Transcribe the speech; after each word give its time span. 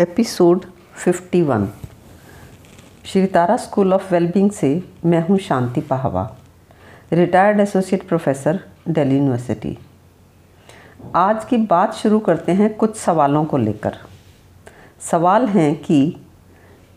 Episode 0.00 0.64
51 1.08 1.66
Shri 3.04 3.26
Tara 3.26 3.56
school 3.56 3.94
of 3.94 4.12
wellbeing 4.12 4.50
से 4.50 4.84
मैं 5.04 5.28
हूँ 5.28 5.38
Shanti 5.38 5.80
Pahwa, 5.80 6.36
retired 7.12 7.60
associate 7.60 8.08
professor, 8.08 8.60
Delhi 8.88 9.16
university. 9.16 9.78
आज 11.14 11.44
की 11.44 11.56
बात 11.56 11.94
शुरू 11.94 12.18
करते 12.18 12.52
हैं 12.52 12.74
कुछ 12.74 12.96
सवालों 12.96 13.44
को 13.44 13.56
लेकर। 13.56 13.96
सवाल 15.00 15.46
हैं 15.46 15.82
कि, 15.82 16.16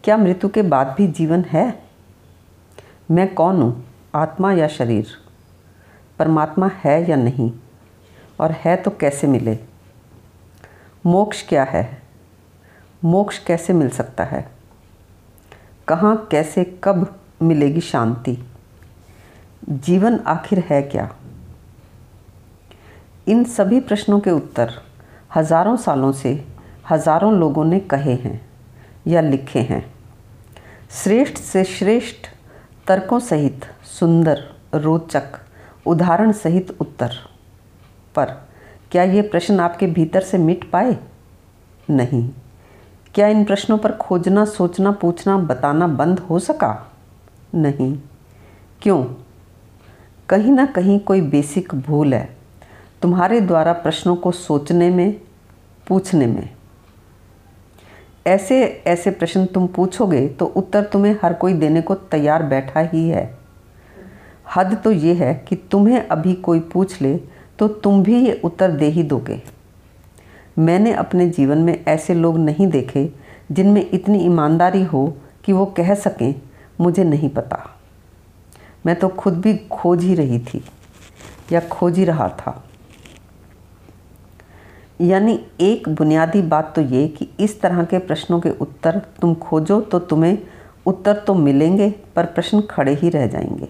क्या 0.04 0.18
मृत्यु 0.18 0.50
के 0.50 0.62
बाद 0.62 0.96
भी 0.98 1.08
जीवन 1.08 1.46
है? 1.48 1.84
मैं 3.12 3.34
कौन 3.34 3.62
हूँ, 3.62 3.86
आत्मा 4.16 4.54
या 4.54 4.68
शरीर? 4.68 5.08
परमात्मा 6.20 6.72
है 6.74 7.10
या 7.10 7.16
नहीं? 7.16 7.52
और 8.40 8.52
है 8.52 8.76
तो 8.76 8.92
कैसे 8.92 9.28
मिले? 9.28 9.60
मोक्ष 11.06 11.48
क्या 11.48 11.64
है? 11.64 11.99
मोक्ष 13.06 13.38
कैसे 13.40 13.74
मिल 13.74 13.90
सकता 13.90 14.24
है? 14.24 14.52
कहाँ, 15.88 16.28
कैसे, 16.32 16.80
कब 16.84 17.20
मिलेगी 17.42 17.82
शांति? 17.82 18.38
जीवन 19.70 20.20
आखिर 20.20 20.60
है 20.60 20.82
क्या? 20.82 21.16
इन 23.28 23.44
सभी 23.44 23.80
प्रश्नों 23.80 24.20
के 24.20 24.32
उत्तर 24.32 24.74
हज़ारों 25.36 25.78
सालों 25.78 26.12
से 26.12 26.48
हज़ारों 26.90 27.34
लोगों 27.34 27.66
ने 27.66 27.80
कहे 27.80 28.14
हैं 28.14 28.50
या 29.08 29.22
लिखे 29.22 29.60
हैं। 29.60 29.94
श्रेष्ठ 30.92 31.38
से 31.38 31.64
श्रेष्ठ, 31.64 32.28
तर्कों 32.88 33.20
सहित 33.20 33.66
सुंदर, 33.84 34.44
रोचक, 34.76 35.40
उदाहरण 35.86 36.32
सहित 36.32 36.78
उत्तर। 36.82 37.14
पर 38.16 38.26
क्या 38.92 39.04
ये 39.04 39.22
प्रश्न 39.22 39.60
आपके 39.60 39.88
भीतर 39.88 40.22
से 40.22 40.38
मिट 40.38 40.72
पाए? 40.72 40.98
नहीं। 41.90 42.30
क्या 43.16 43.28
इन 43.28 43.44
प्रश्नों 43.44 43.78
पर 43.78 43.92
खोजना, 43.92 44.44
सोचना, 44.46 44.92
पूछना, 44.92 45.38
बताना 45.38 45.88
बंद 45.88 46.20
हो 46.20 46.40
सका? 46.40 46.92
नहीं। 47.56 47.98
क्यों? 48.82 49.04
कहीं 50.30 50.52
ना 50.52 50.66
कहीं 50.66 51.00
कोई 51.00 51.22
बेसिक 51.22 51.74
भूल 51.76 52.14
है 52.14 52.38
तुम्हारे 53.02 53.42
द्वारा 53.42 53.74
प्रश्नों 53.74 54.16
को 54.16 54.32
सोचने 54.32 54.90
में, 54.90 55.22
पूछने 55.88 56.26
में। 56.28 56.50
ऐसे 58.28 58.62
ऐसे 58.88 59.12
प्रश्न 59.12 59.46
तुम 59.46 59.68
पूछोगे 59.68 60.28
तो 60.30 60.46
उत्तर 60.46 60.84
तुम्हें 60.84 61.16
हर 61.24 61.34
कोई 61.34 61.54
देने 61.54 61.82
को 61.82 61.96
तैयार 61.96 62.44
बैठा 62.44 62.80
ही 62.80 63.08
है। 63.10 63.38
हद 64.56 64.76
तो 64.84 64.92
ये 64.92 65.14
है 65.14 65.34
कि 65.48 65.56
तुम्हें 65.72 66.08
अभी 66.08 66.34
कोई 66.34 66.60
पूछ 66.60 67.02
ले 67.02 67.16
तो 67.60 67.68
तुम 67.68 68.04
भी 68.04 68.20
ये 68.20 68.42
उत्तर 68.44 68.72
दे 68.72 68.86
ही 68.86 69.04
दोगे। 69.04 69.42
मैंने 70.60 70.94
अपने 70.94 71.30
जीवन 71.30 71.58
में 71.58 71.84
ऐसे 71.88 72.14
लोग 72.14 72.38
नहीं 72.38 72.68
देखे 72.68 73.10
जिनमें 73.52 73.90
इतनी 73.92 74.20
ईमानदारी 74.20 74.84
हो 74.84 75.08
कि 75.46 75.54
वो 75.54 75.66
कह 75.68 75.94
सकें, 75.96 76.34
मुझे 76.82 77.04
नहीं 77.04 77.30
पता। 77.30 77.60
मैं 78.86 78.96
तो 78.96 79.08
खुद 79.10 79.40
भी 79.42 79.56
खोज 79.72 80.04
ही 80.04 80.16
रही 80.16 80.40
थी, 80.40 80.64
या 81.52 81.60
खोज 81.62 81.98
ही 81.98 82.06
रहा 82.06 82.28
था। 82.30 82.64
यानी 85.02 85.40
एक 85.62 85.90
बुनियादी 85.90 86.42
बात 86.42 86.74
तो 86.76 86.82
ये 86.82 87.08
कि 87.08 87.30
इस 87.40 87.60
तरह 87.62 87.84
के 87.84 88.00
प्रश्नों 88.00 88.40
के 88.40 88.50
उत्तर 88.52 89.02
तुम 89.22 89.34
खोजो 89.36 89.82
तो 89.82 90.00
तुम्हें 90.00 90.38
उत्तर 90.86 91.18
तो 91.18 91.34
मिलेंगे, 91.34 91.90
पर 92.16 92.26
प्रश्न 92.26 92.62
खड़े 92.62 92.94
ही 92.94 93.10
रह 93.10 93.28
जाएँगे। 93.28 93.68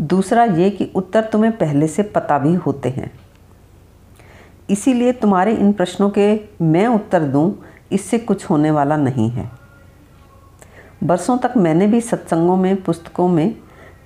दूसरा 0.00 0.44
ये 0.44 0.70
कि 0.70 0.90
उत्तर 0.94 1.24
तुम्हें 1.24 1.56
पहले 1.56 1.88
से 1.88 2.02
पता 2.02 2.38
भी 2.38 2.54
होते 2.54 2.88
हैं। 2.88 3.10
इसीलिए 4.70 5.12
तुम्हारे 5.12 5.54
इन 5.54 5.72
प्रश्नों 5.72 6.10
के 6.10 6.40
मैं 6.62 6.86
उत्तर 6.86 7.22
दूँ, 7.22 7.64
इससे 7.92 8.18
कुछ 8.18 8.50
होने 8.50 8.70
वाला 8.70 8.96
नहीं 8.96 9.30
है। 9.30 9.50
बरसों 11.04 11.38
तक 11.38 11.52
मैंने 11.56 11.86
भी 11.86 12.00
सत्संगों 12.00 12.56
में, 12.56 12.82
पुस्तकों 12.82 13.28
में, 13.28 13.54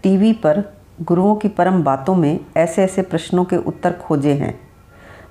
टीवी 0.02 0.32
पर, 0.32 0.78
गुरुओं 1.02 1.36
की 1.36 1.48
परम 1.48 1.82
बातों 1.82 2.14
में 2.14 2.40
ऐसे 2.56 2.84
ऐसे 2.84 3.02
प्रश्नों 3.02 3.44
के 3.44 3.56
उत्तर 3.56 3.92
खोजे 3.92 4.32
हैं, 4.32 4.60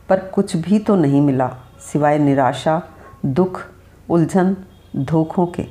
पर 0.10 0.20
कुछ 0.20 0.56
भी 0.56 0.80
तो 0.80 0.96
नहीं 0.96 1.22
मिला 1.22 1.58
सिवाय 1.80 2.20
निराशा, 2.20 2.84
दुख, 3.26 3.62
उलझन, 4.10 4.58
धोखों 4.96 5.48
के। 5.48 5.64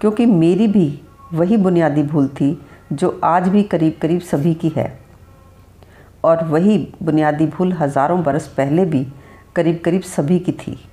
क्योंकि 0.00 0.26
मेरी 0.26 0.66
भी 0.66 1.02
वही 1.32 1.56
बुनियादी 1.56 2.02
भूल 2.02 2.28
थी 2.28 2.66
जो 2.92 3.20
आज 3.24 3.48
भी 3.48 3.62
करीब 3.62 3.98
करीब 4.02 4.20
सभी 4.20 4.54
की 4.54 4.68
है। 4.68 5.01
और 6.24 6.44
वही 6.44 6.94
बुनियादी 7.02 7.46
भूल 7.46 7.72
हज़ारों 7.72 8.22
बरस 8.22 8.48
पहले 8.48 8.84
भी 8.84 9.08
करीब 9.56 9.82
करीब 9.84 10.02
सभी 10.02 10.38
की 10.38 10.52
थी। 10.52 10.88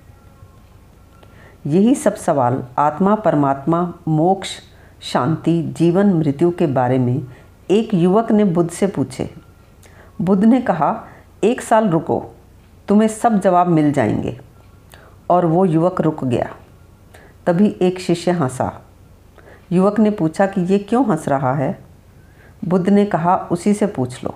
यही 1.67 1.95
सब 1.95 2.15
सवाल 2.15 2.63
आत्मा, 2.77 3.15
परमात्मा, 3.15 3.93
मोक्ष, 4.07 4.49
शांति, 5.01 5.63
जीवन, 5.63 6.13
मृत्यु 6.13 6.51
के 6.51 6.67
बारे 6.67 6.99
में 6.99 7.21
एक 7.71 7.93
युवक 7.93 8.31
ने 8.31 8.43
बुद्ध 8.43 8.71
से 8.71 8.87
पूछे। 8.87 9.29
बुद्ध 10.21 10.45
ने 10.45 10.61
कहा, 10.61 11.07
एक 11.43 11.61
साल 11.61 11.89
रुको, 11.89 12.25
तुम्हें 12.87 13.07
सब 13.07 13.39
जवाब 13.39 13.67
मिल 13.67 13.91
जाएँगे। 13.91 14.39
और 15.29 15.45
वो 15.45 15.65
युवक 15.65 16.01
रुक 16.01 16.25
गया। 16.25 16.55
तभी 17.47 17.75
एक 17.81 17.99
शिष्य 17.99 18.31
हंसा। 18.31 18.81
युवक 19.71 19.99
ने 19.99 20.11
पूछा 20.11 20.45
कि 20.45 20.61
ये 20.61 20.79
क्यों 20.79 21.09
हंस 21.09 21.27
रहा 21.27 21.53
है? 21.53 21.79
बुद्ध 22.67 22.89
ने 22.89 23.05
कहा, 23.05 23.35
उसी 23.35 23.73
से 23.73 23.87
पूछ 23.87 24.23
लो। 24.23 24.35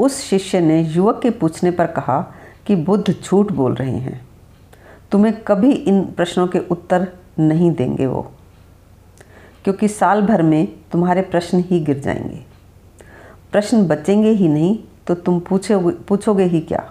उस 0.00 0.20
शिष्य 0.20 0.60
ने 0.60 0.80
युवक 0.82 1.20
के 1.22 1.30
पूछने 1.30 1.70
पर 1.70 1.86
कहा 1.86 2.20
कि 2.66 2.76
बुद्ध 2.76 3.14
झूठ 3.14 3.52
बोल 3.52 3.74
रहे 3.74 3.96
हैं। 3.98 4.20
तुम्हें 5.12 5.34
कभी 5.44 5.72
इन 5.72 6.02
प्रश्नों 6.06 6.46
के 6.46 6.58
उत्तर 6.70 7.06
नहीं 7.38 7.70
देंगे 7.72 8.06
वो, 8.06 8.22
क्योंकि 9.64 9.88
साल 9.88 10.22
भर 10.22 10.42
में 10.42 10.66
तुम्हारे 10.92 11.22
प्रश्न 11.22 11.58
ही 11.60 11.80
गिर 11.80 11.98
जाएँगे। 11.98 12.40
प्रश्न 13.52 13.86
बचेंगे 13.86 14.30
ही 14.30 14.48
नहीं 14.48 14.78
तो 15.06 15.14
तुम 15.14 15.40
पूछोगे 15.40 15.90
पूछोगे 16.08 16.44
ही 16.44 16.60
क्या? 16.60 16.84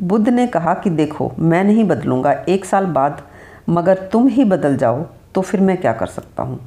बुद्ध 0.00 0.28
ने 0.28 0.46
कहा 0.46 0.74
कि 0.74 0.90
देखो, 0.90 1.30
मैं 1.38 1.62
नहीं 1.64 1.84
बदलूँगा, 1.84 2.32
एक 2.32 2.64
साल 2.64 2.86
बाद, 2.86 3.22
मगर 3.68 4.08
तुम 4.12 4.28
ही 4.28 4.44
बदल 4.44 4.76
जाओ 4.76 5.06
तो 5.34 5.40
फिर 5.40 5.60
मैं 5.60 5.76
क्या 5.76 5.92
कर 5.92 6.06
सकता 6.06 6.42
हूँ? 6.42 6.60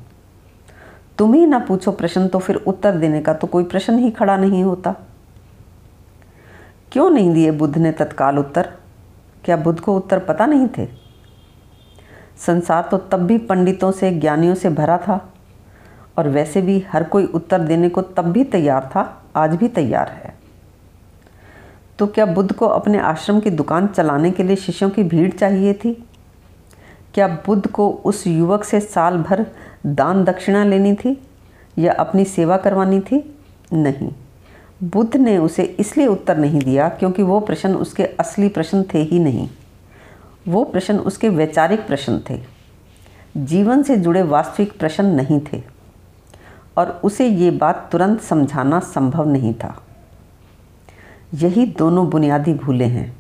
तुम 1.22 1.34
ही 1.34 1.46
ना 1.46 1.60
पूछो 1.60 1.92
प्रश्न 1.92 2.28
तो 2.28 2.40
फिर 2.40 2.56
उत्तर 2.56 2.96
देने 2.96 3.22
का 3.22 3.34
तो 3.34 3.48
कोई 3.48 3.64
प्रश्न 3.64 4.00
ही 4.00 4.12
खड़ा 4.12 4.38
नहीं 4.38 4.64
होता। 4.64 4.96
क्यों 6.92 7.10
नहीं 7.10 7.34
दिए 7.34 7.52
बुद्ध 7.52 7.78
ने 7.78 7.92
तत्काल 7.92 8.40
उत्तर? 8.40 8.72
क्या 9.46 9.58
बुद्ध 9.58 9.80
को 9.80 9.98
उत्तर 9.98 10.20
पता 10.20 10.46
नहीं 10.46 10.68
थे? 10.78 10.88
संसार 12.38 12.88
तो 12.92 12.98
तब 12.98 13.20
भी 13.20 13.38
पंडितों 13.38 13.92
से, 13.92 14.12
ज्ञानियों 14.12 14.56
से 14.56 14.70
भरा 14.70 14.98
था, 14.98 15.34
और 16.18 16.30
वैसे 16.30 16.62
भी 16.62 16.86
हर 16.92 17.04
कोई 17.04 17.26
उत्तर 17.26 17.60
देने 17.60 17.90
को 17.90 18.02
तब 18.02 18.24
भी 18.24 18.44
तैयार 18.44 18.92
था, 18.96 19.24
आज 19.36 19.56
भी 19.56 19.68
तैयार 19.68 20.08
है। 20.08 20.36
तो 22.00 22.08
क्या 22.08 22.26
बुद्ध 22.26 22.54
को 22.54 22.68
अपने 22.68 22.98
आश्रम 22.98 23.40
की 23.40 23.50
दुकान 23.50 23.88
चलाने 23.88 24.32
के 24.32 24.44
लिए 24.44 24.56
शिष्यों 24.56 24.90
की 24.90 25.04
भीड़ 25.04 25.32
चाहिए 25.32 25.74
थी? 25.74 26.08
क्या 27.14 27.28
बुद्ध 27.28 27.68
को 27.68 27.90
उस 27.90 28.28
युवक 28.28 28.64
से 28.64 28.80
साल 28.80 29.18
भर 29.18 29.46
दान 29.86 30.24
दक्षिणा 30.24 30.64
लेनी 30.64 30.94
थी 30.94 31.22
या 31.78 31.94
अपनी 31.94 32.26
सेवा 32.26 32.58
करवानी 32.58 33.00
थी? 33.00 33.36
नहीं। 33.74 34.14
बुद्ध 34.84 35.18
ने 35.18 35.38
उसे 35.38 35.64
इसलिए 35.64 36.08
उत्तर 36.08 36.38
नहीं 36.38 36.60
दिया 36.60 36.90
क्योंकि 36.90 37.24
वो 37.24 37.40
प्रश्न 37.40 37.76
उसके 37.76 38.06
असली 38.06 38.48
प्रश्न 38.48 38.84
थे 38.84 39.00
ही 39.00 39.20
नहीं। 39.20 39.50
वो 40.48 40.64
प्रश्न 40.64 40.98
उसके 40.98 41.30
वैचारिक 41.30 41.88
प्रश्न 41.88 42.22
थे। 42.30 42.40
जीवन 43.38 43.84
से 43.84 43.98
जुड़े 43.98 44.22
वास्तविक 44.22 44.80
प्रश्न 44.80 45.06
नहीं 45.06 45.42
थे। 45.54 45.64
और 46.78 47.02
उसे 47.04 47.28
ये 47.28 47.52
बात 47.52 47.90
तुरंत 47.92 48.22
समझाना 48.22 48.80
संभव 48.80 49.30
नहीं 49.30 49.54
था। 49.54 49.84
यही 51.34 51.66
दोनों 51.66 52.10
बुनियादी 52.10 52.54
भूले 52.54 52.86
हैं। 52.86 53.18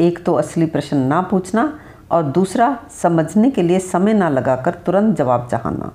एक 0.00 0.24
तो 0.24 0.34
असली 0.34 0.66
प्रश्न 0.66 0.96
ना 0.96 1.20
पूछना 1.20 1.80
और 2.10 2.22
दूसरा, 2.22 2.78
समझने 2.92 3.50
के 3.50 3.62
लिए 3.62 3.78
समय 3.78 4.14
ना 4.14 4.28
लगाकर 4.28 4.74
तुरंत 4.76 5.16
जवाब 5.16 5.48
चाहना। 5.48 5.92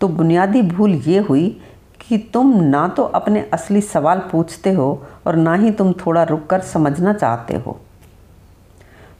तो 0.00 0.08
बुनियादी 0.08 0.62
भूल 0.62 0.94
ये 0.94 1.18
हुई 1.18 1.60
कि 2.00 2.18
तुम 2.34 2.52
ना 2.60 2.86
तो 2.88 3.02
अपने 3.04 3.40
असली 3.52 3.80
सवाल 3.80 4.18
पूछते 4.32 4.72
हो 4.72 5.02
और 5.26 5.36
ना 5.36 5.54
ही 5.54 5.70
तुम 5.70 5.92
थोड़ा 5.92 6.22
रुककर 6.22 6.60
समझना 6.60 7.12
चाहते 7.12 7.56
हो। 7.56 7.78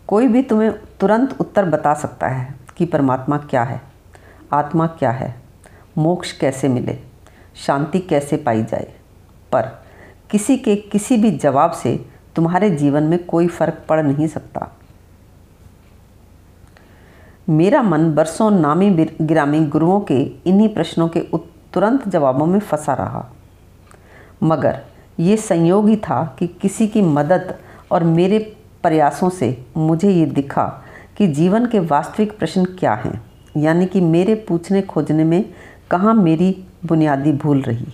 कोई 0.09 0.29
भी 0.29 0.43
तुम्हें 0.43 0.73
तुरंत 1.01 1.37
उत्तर 1.41 1.65
बता 1.65 1.95
सकता 1.95 2.29
है 2.29 2.55
कि 2.77 2.85
परमात्मा 2.85 3.37
क्या 3.41 3.63
है, 3.63 3.81
आत्मा 4.53 4.87
क्या 4.89 5.11
है, 5.11 5.35
मोक्ष 5.99 6.33
कैसे 6.33 6.69
मिले, 6.69 6.99
शांति 7.57 7.99
कैसे 8.01 8.37
पाई 8.37 8.63
जाए। 8.63 8.93
पर 9.53 9.71
किसी 10.31 10.57
के 10.57 10.77
किसी 10.77 11.17
भी 11.17 11.31
जवाब 11.31 11.73
से 11.73 11.97
तुम्हारे 12.37 12.71
जीवन 12.71 13.03
में 13.03 13.25
कोई 13.27 13.49
फ़र्क 13.49 13.85
पड़ 13.89 14.01
नहीं 14.03 14.29
सकता। 14.29 14.69
मेरा 17.49 17.83
मन 17.83 18.13
बरसों 18.15 18.51
नामी 18.51 18.91
गिरामी 19.23 19.61
गुरुओं 19.67 20.01
के 20.01 20.21
इन्हीं 20.47 20.69
प्रश्नों 20.69 21.09
के 21.09 21.21
तुरंत 21.75 22.09
जवाबों 22.09 22.47
में 22.47 22.59
फंसा 22.61 22.95
रहा। 22.95 23.25
मगर 24.43 24.79
ये 25.21 25.37
संयोग 25.37 25.89
ही 25.89 25.97
था 25.97 26.25
कि 26.39 26.47
किसी 26.63 26.87
की 26.89 27.03
मदद 27.03 27.55
और 27.91 28.05
मेरे 28.05 28.39
प्रयासों 28.83 29.31
से 29.31 29.57
मुझे 29.77 30.11
ये 30.11 30.27
दिखा 30.27 30.65
कि 31.19 31.27
जीवन 31.29 31.67
के 31.67 31.79
वास्तविक 31.79 32.39
प्रश्न 32.39 32.65
क्या 32.79 32.95
हैं, 32.95 33.21
यानी 33.57 33.87
कि 33.87 34.01
मेरे 34.01 34.35
पूछने 34.49 34.83
खोजने 34.83 35.25
में 35.25 35.45
कहाँ 35.91 36.15
मेरी 36.15 36.65
बुनियादी 36.87 37.33
भूल 37.33 37.61
रही। 37.63 37.87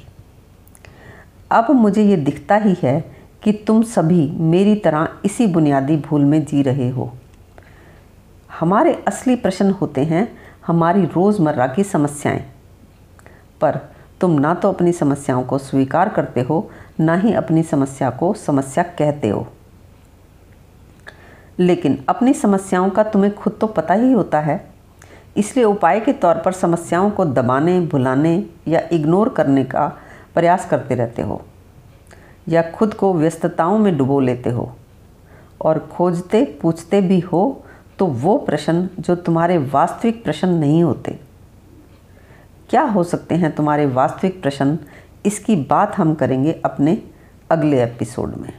अब 1.52 1.70
मुझे 1.70 2.02
ये 2.02 2.16
दिखता 2.16 2.56
ही 2.56 2.74
है 2.82 3.00
कि 3.42 3.52
तुम 3.66 3.82
सभी 3.84 4.30
मेरी 4.30 4.74
तरह 4.74 5.08
इसी 5.24 5.46
बुनियादी 5.46 5.96
भूल 5.98 6.24
में 6.24 6.44
जी 6.44 6.62
रहे 6.62 6.88
हो। 6.90 7.12
हमारे 8.50 9.04
असली 9.08 9.36
प्रश्न 9.36 9.70
होते 9.70 10.04
हैं 10.04 10.38
हमारी 10.66 11.04
रोज़मर्रा 11.04 11.66
की 11.66 11.84
समस्याएँ। 11.84 12.44
पर 13.60 13.78
तुम 14.20 14.30
ना 14.30 14.54
तो 14.54 14.68
अपनी 14.68 14.92
समस्याओं 14.92 15.42
को 15.42 15.58
स्वीकार 15.58 16.08
करते 16.08 16.40
हो, 16.40 16.70
ना 17.00 17.14
ही 17.14 17.32
अपनी 17.32 17.62
समस्या 17.62 18.10
को 18.10 18.34
समस्या 18.34 18.84
कहते 18.84 19.28
हो। 19.28 19.46
लेकिन 21.58 22.04
अपनी 22.08 22.32
समस्याओं 22.32 22.90
का 22.90 23.02
तुम्हें 23.02 23.34
खुद 23.34 23.58
तो 23.60 23.66
पता 23.66 23.94
ही 23.94 24.12
होता 24.12 24.40
है। 24.40 24.70
इसलिए 25.36 25.64
उपाय 25.64 26.00
के 26.00 26.12
तौर 26.12 26.34
पर 26.34 26.52
समस्याओं 26.52 27.10
को 27.10 27.24
दबाने, 27.24 27.80
भुलाने 27.80 28.46
या 28.68 28.82
इग्नोर 28.92 29.28
करने 29.28 29.64
का 29.64 29.92
प्रयास 30.34 30.68
करते 30.70 30.94
रहते 30.94 31.22
हो। 31.22 31.42
या 32.48 32.62
खुद 32.62 32.94
को 32.94 33.14
व्यस्तताओं 33.14 33.78
में 33.78 33.98
डुबो 33.98 34.20
लेते 34.20 34.50
हो। 34.50 34.76
और 35.62 35.78
खोजते, 35.78 36.58
पूछते 36.62 37.00
भी 37.00 37.20
हो 37.20 37.64
तो 37.98 38.06
वो 38.06 38.38
प्रश्न 38.38 38.88
जो 39.00 39.14
तुम्हारे 39.16 39.58
वास्तविक 39.58 40.24
प्रश्न 40.24 40.48
नहीं 40.48 40.82
होते। 40.82 41.18
क्या 42.70 42.82
हो 42.82 43.04
सकते 43.04 43.34
हैं 43.34 43.54
तुम्हारे 43.54 43.86
वास्तविक 43.86 44.42
प्रश्न? 44.42 44.78
इसकी 45.26 45.56
बात 45.56 45.96
हम 45.96 46.14
करेंगे 46.14 46.52
अपने 46.64 47.02
अगले 47.50 47.82
एपिसोड 47.82 48.34
में। 48.34 48.52